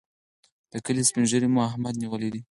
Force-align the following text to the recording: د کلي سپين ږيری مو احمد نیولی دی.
د 0.71 0.73
کلي 0.85 1.03
سپين 1.09 1.23
ږيری 1.31 1.47
مو 1.53 1.61
احمد 1.69 1.93
نیولی 2.01 2.29
دی. 2.33 2.39